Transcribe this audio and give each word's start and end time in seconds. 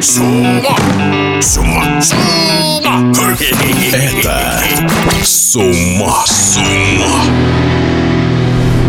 С 0.00 0.18
ума! 0.18 0.60
С 1.40 1.56
ума! 1.56 2.00
С 2.00 2.12
ума! 2.12 3.12
Это 3.92 5.24
с 5.24 5.56
ума! 5.56 6.24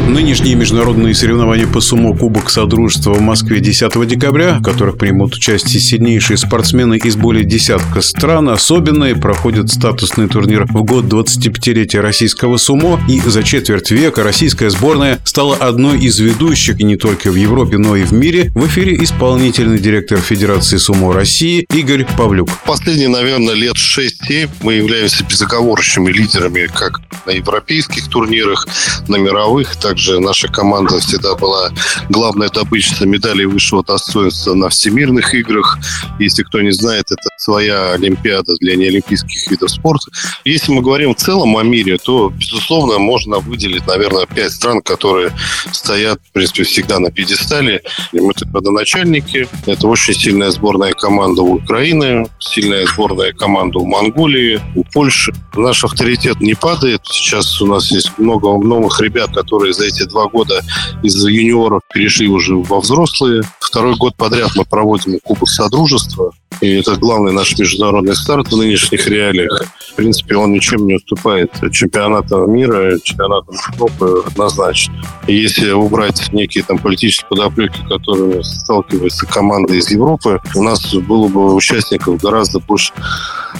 Нынешние 0.07 0.55
международные 0.55 1.13
соревнования 1.13 1.67
по 1.67 1.81
сумо 1.81 2.17
Кубок 2.17 2.49
Содружества 2.49 3.11
в 3.11 3.19
Москве 3.19 3.59
10 3.59 4.07
декабря, 4.07 4.53
в 4.59 4.63
которых 4.63 4.97
примут 4.97 5.35
участие 5.35 5.81
сильнейшие 5.81 6.37
спортсмены 6.37 6.95
из 6.95 7.17
более 7.17 7.43
десятка 7.43 7.99
стран, 7.99 8.47
особенные, 8.47 9.17
проходит 9.17 9.69
статусный 9.69 10.29
турнир 10.29 10.65
в 10.69 10.81
год 10.83 11.05
25-летия 11.05 11.99
российского 11.99 12.55
сумо, 12.55 13.01
и 13.09 13.19
за 13.19 13.43
четверть 13.43 13.91
века 13.91 14.23
российская 14.23 14.69
сборная 14.69 15.19
стала 15.25 15.57
одной 15.57 15.99
из 15.99 16.17
ведущих 16.19 16.79
и 16.79 16.85
не 16.85 16.95
только 16.95 17.29
в 17.29 17.35
Европе, 17.35 17.77
но 17.77 17.97
и 17.97 18.03
в 18.03 18.13
мире. 18.13 18.49
В 18.55 18.65
эфире 18.67 18.95
исполнительный 19.03 19.77
директор 19.77 20.19
Федерации 20.19 20.77
сумо 20.77 21.13
России 21.13 21.67
Игорь 21.73 22.07
Павлюк. 22.17 22.49
Последние, 22.65 23.09
наверное, 23.09 23.55
лет 23.55 23.75
6-7 23.75 24.49
мы 24.61 24.75
являемся 24.75 25.25
безоговорочными 25.25 26.11
лидерами 26.13 26.69
как 26.73 27.01
на 27.25 27.31
европейских 27.31 28.07
турнирах, 28.07 28.65
на 29.09 29.17
мировых, 29.17 29.75
так 29.75 29.96
также 29.97 30.19
наша 30.19 30.47
команда 30.47 30.99
всегда 30.99 31.33
была 31.35 31.71
главной 32.09 32.49
добычей 32.49 33.07
медалей 33.07 33.45
высшего 33.45 33.83
достоинства 33.83 34.53
на 34.53 34.69
всемирных 34.69 35.33
играх. 35.33 35.79
Если 36.19 36.43
кто 36.43 36.61
не 36.61 36.69
знает, 36.71 37.05
это 37.09 37.27
своя 37.47 37.93
Олимпиада 37.93 38.55
для 38.59 38.75
неолимпийских 38.75 39.49
видов 39.49 39.71
спорта. 39.71 40.11
Если 40.43 40.69
мы 40.73 40.81
говорим 40.81 41.15
в 41.15 41.17
целом 41.17 41.55
о 41.55 41.63
мире, 41.63 41.97
то, 41.97 42.29
безусловно, 42.29 42.99
можно 42.99 43.39
выделить, 43.39 43.87
наверное, 43.87 44.25
пять 44.25 44.51
стран, 44.51 44.81
которые 44.81 45.31
стоят, 45.71 46.19
в 46.27 46.33
принципе, 46.33 46.63
всегда 46.63 46.99
на 46.99 47.09
пьедестале. 47.09 47.81
Это 48.11 48.45
родоначальники. 48.53 49.47
Это 49.65 49.87
очень 49.87 50.13
сильная 50.13 50.51
сборная 50.51 50.91
команда 50.91 51.41
у 51.41 51.53
Украины, 51.53 52.27
сильная 52.39 52.85
сборная 52.85 53.31
команда 53.31 53.79
у 53.79 53.85
Монголии, 53.85 54.59
у 54.75 54.83
Польши. 54.83 55.31
Наш 55.55 55.85
авторитет 55.85 56.41
не 56.41 56.53
падает. 56.53 56.99
Сейчас 57.05 57.61
у 57.61 57.65
нас 57.65 57.91
есть 57.91 58.11
много 58.17 58.57
новых 58.61 58.99
ребят, 58.99 59.33
которые 59.33 59.71
за 59.71 59.85
эти 59.85 60.03
два 60.03 60.27
года 60.27 60.61
из 61.01 61.15
юниоров 61.25 61.81
перешли 61.93 62.27
уже 62.27 62.57
во 62.57 62.81
взрослые. 62.81 63.43
Второй 63.61 63.95
год 63.95 64.17
подряд 64.17 64.51
мы 64.57 64.65
проводим 64.65 65.17
Кубок 65.23 65.47
Содружества. 65.47 66.33
И 66.61 66.75
это 66.75 66.95
главный 66.95 67.31
наш 67.31 67.57
международный 67.57 68.15
старт 68.15 68.47
в 68.51 68.57
нынешних 68.57 69.07
реалиях. 69.07 69.63
В 69.91 69.95
принципе, 69.95 70.35
он 70.35 70.51
ничем 70.51 70.85
не 70.85 70.95
уступает 70.95 71.51
чемпионатам 71.71 72.51
мира, 72.51 72.97
чемпионатам 73.03 73.55
Европы 73.73 74.23
однозначно. 74.25 74.95
И 75.27 75.35
если 75.35 75.71
убрать 75.71 76.31
некие 76.31 76.63
там 76.63 76.77
политические 76.77 77.27
подоплеки, 77.29 77.79
которые 77.89 78.43
сталкиваются 78.43 79.25
команда 79.25 79.73
из 79.73 79.89
Европы, 79.89 80.39
у 80.55 80.63
нас 80.63 80.93
было 80.93 81.27
бы 81.27 81.53
участников 81.55 82.21
гораздо 82.21 82.59
больше. 82.59 82.93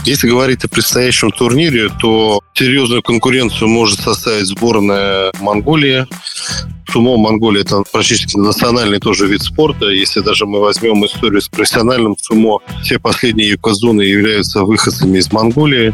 Если 0.05 0.27
говорить 0.27 0.63
о 0.63 0.67
предстоящем 0.67 1.31
турнире, 1.31 1.89
то 1.99 2.41
серьезную 2.53 3.01
конкуренцию 3.01 3.67
может 3.67 3.99
составить 3.99 4.45
сборная 4.47 5.31
Монголии, 5.39 6.05
Сумо 6.89 7.17
Монголия– 7.17 7.61
это 7.63 7.83
практически 7.91 8.37
национальный 8.37 8.99
тоже 8.99 9.27
вид 9.27 9.41
спорта. 9.43 9.87
Если 9.87 10.21
даже 10.21 10.45
мы 10.45 10.59
возьмем 10.59 11.05
историю 11.05 11.41
с 11.41 11.49
профессиональным 11.49 12.15
сумо, 12.17 12.59
все 12.81 12.97
последние 12.97 13.49
юкозуны 13.49 14.01
являются 14.01 14.63
выходцами 14.63 15.17
из 15.17 15.31
Монголии. 15.31 15.93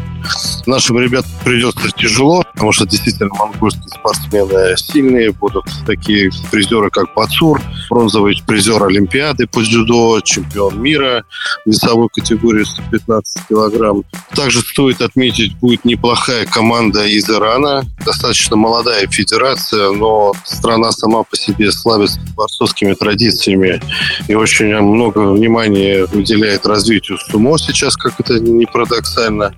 Нашим 0.66 0.98
ребятам 1.00 1.30
придется 1.44 1.90
тяжело, 1.96 2.44
потому 2.54 2.72
что 2.72 2.86
действительно 2.86 3.30
монгольские 3.34 3.88
спортсмены 3.88 4.76
сильные. 4.76 5.32
Будут 5.32 5.66
такие 5.86 6.30
призеры, 6.50 6.90
как 6.90 7.12
Бацур, 7.14 7.60
бронзовый 7.90 8.40
призер 8.46 8.82
Олимпиады 8.82 9.46
по 9.46 9.62
дзюдо, 9.62 10.20
чемпион 10.20 10.80
мира 10.80 11.24
весовой 11.66 12.08
категории 12.12 12.64
115 12.64 13.48
килограмм. 13.48 14.04
Также 14.34 14.60
стоит 14.60 15.00
отметить, 15.02 15.56
будет 15.58 15.84
неплохая 15.84 16.46
команда 16.46 17.04
из 17.04 17.28
Ирана. 17.28 17.84
Достаточно 18.04 18.56
молодая 18.56 19.06
федерация, 19.06 19.90
но 19.92 20.32
страна 20.44 20.92
сама 20.92 21.22
по 21.22 21.36
себе 21.36 21.70
славится 21.70 22.20
борцовскими 22.36 22.94
традициями 22.94 23.80
и 24.28 24.34
очень 24.34 24.74
много 24.80 25.18
внимания 25.18 26.04
уделяет 26.12 26.66
развитию 26.66 27.18
сумо 27.18 27.58
сейчас, 27.58 27.96
как 27.96 28.18
это 28.18 28.40
не 28.40 28.66
парадоксально. 28.66 29.54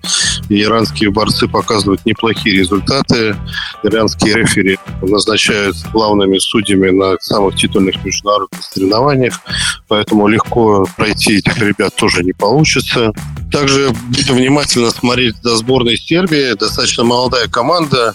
И 0.48 0.62
иранские 0.62 1.10
борцы 1.10 1.48
показывают 1.48 2.04
неплохие 2.04 2.56
результаты. 2.56 3.37
Иранские 3.82 4.34
рефери 4.34 4.78
назначают 5.03 5.76
главными 5.93 6.38
судьями 6.38 6.91
на 6.91 7.16
самых 7.20 7.56
титульных 7.56 7.97
международных 8.04 8.16
соревнованиях, 8.60 9.41
поэтому 9.88 10.28
легко 10.28 10.87
пройти 10.97 11.38
этих 11.38 11.59
ребят 11.59 11.94
тоже 11.97 12.22
не 12.22 12.32
получится. 12.32 13.12
Также 13.53 13.91
буду 13.91 14.34
внимательно 14.34 14.91
смотреть 14.91 15.37
за 15.43 15.56
сборной 15.56 15.97
Сербии. 15.97 16.56
Достаточно 16.56 17.05
молодая 17.05 17.49
команда 17.49 18.15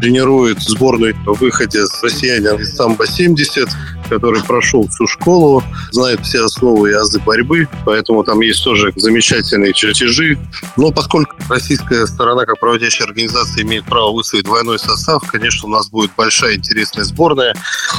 тренирует 0.00 0.60
сборную 0.60 1.14
в 1.24 1.40
выходе 1.40 1.86
с 1.86 2.02
россиянин 2.02 2.60
из 2.60 2.78
самбо-70, 2.78 3.70
который 4.08 4.42
прошел 4.42 4.86
всю 4.88 5.06
школу, 5.06 5.62
знает 5.90 6.20
все 6.20 6.44
основы 6.44 6.90
и 6.90 6.94
азы 6.94 7.20
борьбы, 7.20 7.68
поэтому 7.84 8.24
там 8.24 8.40
есть 8.40 8.62
тоже 8.64 8.92
замечательные 8.96 9.72
чертежи. 9.72 10.38
Но 10.76 10.90
поскольку 10.90 11.36
российская 11.48 12.06
сторона, 12.06 12.44
как 12.44 12.58
проводящая 12.60 13.08
организация, 13.08 13.62
имеет 13.62 13.84
право 13.84 14.12
выставить 14.12 14.44
двойной 14.44 14.78
состав, 14.78 15.22
конечно, 15.30 15.68
у 15.68 15.72
нас 15.72 15.88
будет 15.90 16.10
большая 16.16 16.56
интересная 16.56 17.04
сборная. 17.04 17.54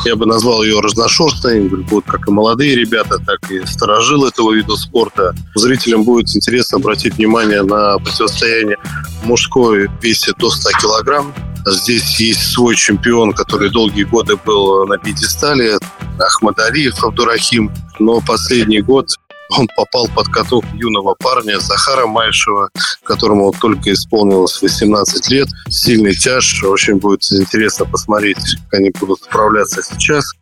Я 0.05 0.15
бы 0.15 0.25
назвал 0.25 0.63
ее 0.63 0.79
разношерстной. 0.79 1.67
Будут 1.67 2.05
как 2.05 2.27
и 2.27 2.31
молодые 2.31 2.75
ребята, 2.75 3.19
так 3.19 3.51
и 3.51 3.65
старожилы 3.65 4.29
этого 4.29 4.53
вида 4.53 4.75
спорта. 4.75 5.33
Зрителям 5.55 6.03
будет 6.03 6.35
интересно 6.35 6.77
обратить 6.77 7.15
внимание 7.15 7.63
на 7.63 7.97
противостояние 7.99 8.77
мужской 9.23 9.89
весе 10.01 10.33
до 10.37 10.49
100 10.49 10.69
килограмм 10.81 11.33
Здесь 11.71 12.19
есть 12.19 12.51
свой 12.53 12.75
чемпион, 12.75 13.33
который 13.33 13.69
долгие 13.69 14.03
годы 14.03 14.37
был 14.37 14.85
на 14.85 14.97
пьедестале, 14.97 15.77
Ахмадариев 16.19 17.03
Абдурахим. 17.03 17.71
Но 17.99 18.21
последний 18.21 18.81
год 18.81 19.07
он 19.49 19.67
попал 19.75 20.07
под 20.13 20.27
каток 20.27 20.65
юного 20.73 21.15
парня 21.15 21.59
Захара 21.59 22.05
Майшева, 22.05 22.69
которому 23.03 23.53
только 23.59 23.93
исполнилось 23.93 24.61
18 24.61 25.29
лет. 25.29 25.47
Сильный 25.69 26.13
тяж. 26.15 26.63
Очень 26.63 26.97
будет 26.97 27.23
интересно 27.31 27.85
посмотреть, 27.85 28.37
как 28.69 28.79
они 28.79 28.91
будут 28.99 29.21
справляться 29.21 29.81
сейчас. 29.81 30.33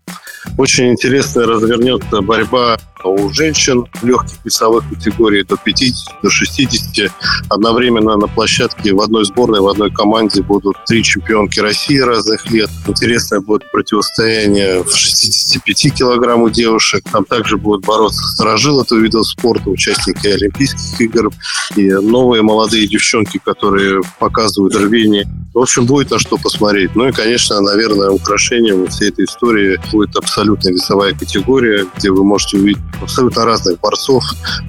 Очень 0.57 0.91
интересная 0.91 1.45
развернется 1.45 2.21
борьба 2.21 2.77
у 3.05 3.31
женщин 3.33 3.85
легких 4.01 4.37
весовых 4.43 4.83
категорий 4.89 5.43
до 5.43 5.57
50, 5.57 6.21
до 6.21 6.29
60. 6.29 7.11
Одновременно 7.49 8.17
на 8.17 8.27
площадке 8.27 8.93
в 8.93 9.01
одной 9.01 9.25
сборной, 9.25 9.61
в 9.61 9.67
одной 9.67 9.91
команде 9.91 10.41
будут 10.41 10.77
три 10.85 11.03
чемпионки 11.03 11.59
России 11.59 11.99
разных 11.99 12.49
лет. 12.51 12.69
Интересное 12.87 13.39
будет 13.39 13.69
противостояние 13.71 14.83
в 14.83 14.95
65 14.95 15.93
килограмм 15.93 16.41
у 16.41 16.49
девушек. 16.49 17.03
Там 17.11 17.25
также 17.25 17.57
будут 17.57 17.85
бороться 17.85 18.23
сторожилы 18.33 18.83
этого 18.83 18.99
вида 18.99 19.23
спорта, 19.23 19.69
участники 19.69 20.27
Олимпийских 20.27 21.01
игр 21.01 21.31
и 21.75 21.91
новые 21.91 22.41
молодые 22.41 22.87
девчонки, 22.87 23.39
которые 23.43 24.01
показывают 24.19 24.75
рвение. 24.75 25.27
В 25.53 25.59
общем, 25.59 25.85
будет 25.85 26.11
на 26.11 26.19
что 26.19 26.37
посмотреть. 26.37 26.95
Ну 26.95 27.07
и, 27.07 27.11
конечно, 27.11 27.61
наверное, 27.61 28.09
украшением 28.09 28.87
всей 28.87 29.09
этой 29.09 29.25
истории 29.25 29.79
будет 29.91 30.15
абсолютно 30.15 30.69
весовая 30.69 31.13
категория, 31.13 31.85
где 31.97 32.11
вы 32.11 32.23
можете 32.23 32.57
увидеть 32.57 32.81
абсолютно 33.01 33.45
разных 33.45 33.79
борцов 33.79 34.23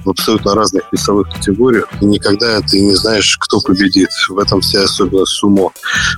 в 0.05 0.09
абсолютно 0.09 0.55
разных 0.55 0.83
весовых 0.91 1.29
категориях. 1.29 1.87
И 2.01 2.05
никогда 2.05 2.61
ты 2.61 2.79
не 2.79 2.95
знаешь, 2.95 3.37
кто 3.39 3.59
победит. 3.59 4.09
В 4.29 4.37
этом 4.39 4.61
вся 4.61 4.83
особенность 4.83 5.33
сумо. 5.33 5.71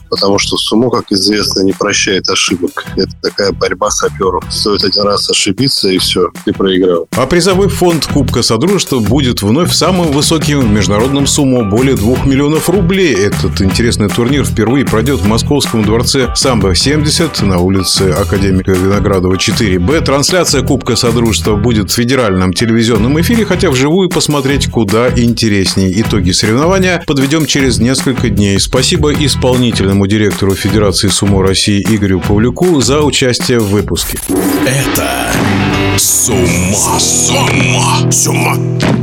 Потому 0.10 0.40
что 0.40 0.58
сумо, 0.58 0.90
как 0.90 1.12
известно, 1.12 1.62
не 1.62 1.74
прощает 1.74 2.30
ошибок. 2.30 2.86
Это 2.96 3.12
такая 3.22 3.52
борьба 3.52 3.92
саперов. 3.92 4.44
Стоит 4.50 4.84
один 4.84 5.04
раз 5.04 5.30
ошибиться, 5.30 5.90
и 5.90 5.98
все, 5.98 6.30
ты 6.46 6.54
проиграл. 6.54 7.08
А 7.16 7.26
призовой 7.26 7.70
фонд 7.70 8.08
Кубка 8.08 8.42
Содружества 8.42 9.00
будет 9.00 9.42
вновь 9.42 9.74
самым 9.74 10.12
высоким 10.12 10.62
в 10.62 10.70
международном 10.70 11.28
сумо. 11.28 11.64
Более 11.64 11.96
2 11.96 12.26
миллионов 12.26 12.70
рублей. 12.70 13.16
Этот 13.16 13.62
интересный 13.62 14.10
турнир 14.10 14.46
впервые 14.46 14.86
пройдет 14.86 15.20
в 15.20 15.28
Московском 15.28 15.84
дворце 15.84 16.34
Самбо-70 16.36 17.46
на 17.46 17.60
улице 17.60 18.12
Академика 18.12 18.72
Виноградова 18.72 19.36
4Б. 19.36 20.02
Трансляция 20.02 20.64
Кубка 20.64 20.96
Содружества 20.96 21.56
будет 21.56 21.92
федеральном 22.00 22.54
телевизионном 22.54 23.20
эфире, 23.20 23.44
хотя 23.44 23.70
вживую 23.70 24.08
посмотреть 24.08 24.68
куда 24.68 25.10
интереснее. 25.10 25.92
Итоги 26.00 26.32
соревнования 26.32 27.04
подведем 27.06 27.46
через 27.46 27.80
несколько 27.80 28.30
дней. 28.30 28.58
Спасибо 28.58 29.12
исполнительному 29.12 30.08
директору 30.08 30.56
Федерации 30.56 31.10
Сумо 31.10 31.44
России 31.44 31.82
Игорю 31.82 32.22
Павлюку 32.22 32.80
за 32.80 33.02
участие 33.02 33.60
в 33.60 33.68
выпуске. 33.68 34.18
Это 34.66 35.34
с 35.98 36.30
ума, 36.30 37.00
с 37.00 37.30
ума, 37.32 38.10
с 38.10 38.28
ума. 38.28 38.99